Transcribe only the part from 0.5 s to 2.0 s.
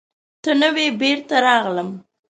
نه وې، بېرته راغلم.